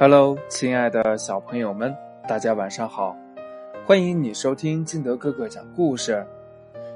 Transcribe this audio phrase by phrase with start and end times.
[0.00, 1.92] Hello，亲爱的小朋友们，
[2.28, 3.16] 大家晚上好！
[3.84, 6.24] 欢迎你收听金德哥哥讲故事。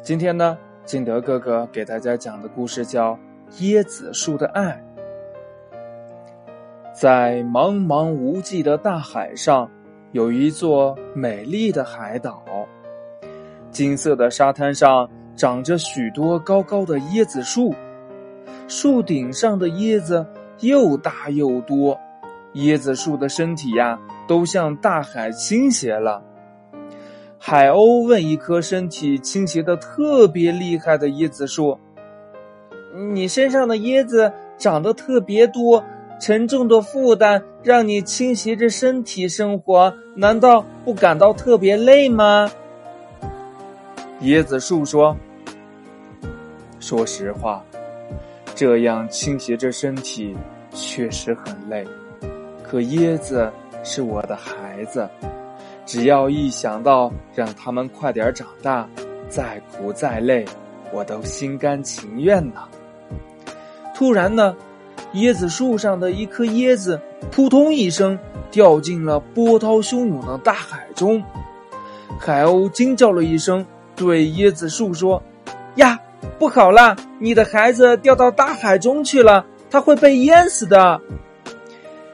[0.00, 3.12] 今天呢，金德哥哥给大家讲的故事叫
[3.60, 4.82] 《椰子树的爱》。
[6.98, 9.70] 在茫茫无际的大海上，
[10.12, 12.42] 有一座美丽的海岛。
[13.70, 15.06] 金色的沙滩上
[15.36, 17.74] 长着许多高高的椰子树，
[18.68, 20.26] 树顶上的椰子
[20.60, 22.00] 又大又多。
[22.56, 26.22] 椰子树的身体呀，都向大海倾斜了。
[27.38, 31.78] 海鸥问一棵身体倾斜的特别厉害的椰子树
[33.12, 35.84] ：“你身上的椰子长得特别多，
[36.18, 42.50] 沉重的负担让你倾斜着身体生活，难道不感到特别累吗？”
[44.22, 45.14] 椰子树说
[46.80, 47.62] ：“说实话，
[48.54, 50.34] 这样倾斜着身体
[50.72, 51.86] 确实很累。”
[52.68, 53.50] 可椰子
[53.84, 55.08] 是我的孩子，
[55.84, 58.88] 只要一想到让他们快点长大，
[59.28, 60.44] 再苦再累，
[60.92, 62.62] 我都心甘情愿呢。
[63.94, 64.54] 突然呢，
[65.14, 68.18] 椰子树上的一颗椰子扑通一声
[68.50, 71.22] 掉进了波涛汹涌的大海中。
[72.18, 75.22] 海鸥惊叫了一声，对椰子树说
[75.76, 75.98] ：“呀，
[76.38, 76.96] 不好啦！
[77.20, 81.00] 你的孩子掉到大海中去了，他会被淹死的。”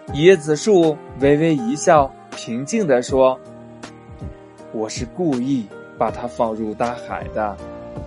[0.08, 3.39] 椰子树微微一笑，平静地说
[4.72, 7.56] ：“我是故意把它放入大海的，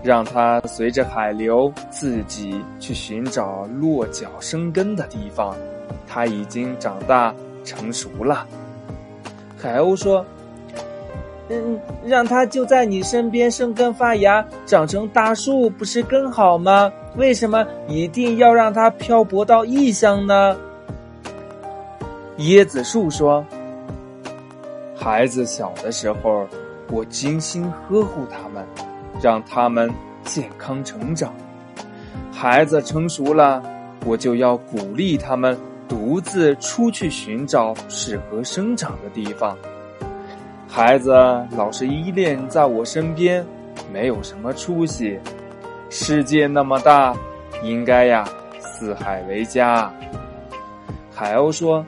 [0.03, 5.55] 让它随着海流自己去寻找落脚生根的地方。
[6.05, 8.45] 它已经长大成熟了。”
[9.57, 10.23] 海鸥说
[11.49, 16.91] ：“嗯，让它就在你身边生根发芽，长成大树，不是更好吗？
[17.15, 20.55] 为什么一定要让它漂泊到异乡呢？”
[22.39, 23.45] 椰子树说
[24.93, 26.45] ：“孩子小的时候，
[26.91, 28.65] 我精心呵护他们，
[29.21, 29.89] 让他们
[30.25, 31.33] 健康成长。
[32.33, 33.63] 孩子成熟了，
[34.05, 39.57] 我就要鼓励他们独自出去寻找适合生长的地方。
[40.67, 41.13] 孩子
[41.55, 43.45] 老是依恋在我身边，
[43.93, 45.17] 没有什么出息。
[45.89, 47.15] 世界那么大，
[47.63, 48.27] 应该呀，
[48.59, 49.89] 四海为家。”
[51.15, 51.85] 海鸥说。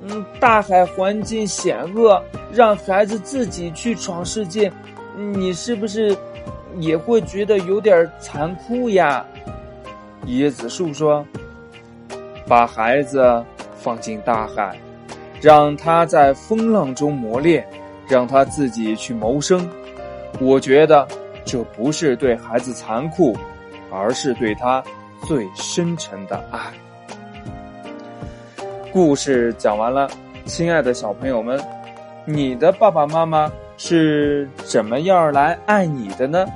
[0.00, 2.22] 嗯，大海环境险恶，
[2.52, 4.70] 让孩子自己去闯世界，
[5.16, 6.16] 你是不是
[6.76, 9.24] 也会觉得有点残酷呀？
[10.26, 11.26] 椰子树说
[12.46, 13.44] ：“把孩子
[13.76, 14.78] 放进大海，
[15.40, 17.66] 让他在风浪中磨练，
[18.06, 19.68] 让他自己去谋生。
[20.40, 21.08] 我觉得
[21.44, 23.36] 这不是对孩子残酷，
[23.90, 24.82] 而是对他
[25.26, 26.72] 最深沉的爱。”
[28.90, 30.08] 故事讲完了，
[30.46, 31.60] 亲爱的小朋友们，
[32.24, 36.46] 你的爸爸妈妈是怎么样来爱你的呢？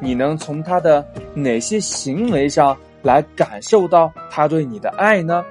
[0.00, 5.44] 你能从他的哪些行为上来感受到他对你的爱呢？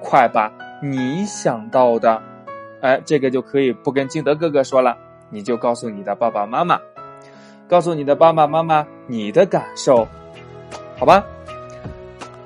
[0.00, 2.22] 快把你想到的，
[2.80, 4.96] 哎，这个就可以不跟金德哥哥说了，
[5.30, 6.80] 你就告诉你的爸爸妈妈，
[7.68, 10.06] 告诉你的爸爸妈妈你的感受，
[10.96, 11.24] 好吧？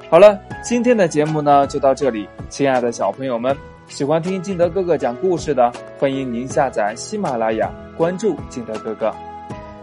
[0.08, 2.26] 好了，今天的节目呢就到这里。
[2.48, 3.56] 亲爱的小朋友们，
[3.88, 9.12] 喜欢听金德哥哥讲故事的，欢迎您下载喜马拉雅，关注金德哥哥。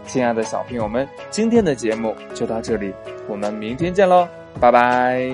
[0.08, 2.94] 亲爱的小朋友们，今天的节目就到这里，
[3.28, 4.28] 我们明天见喽，
[4.60, 5.30] 拜拜。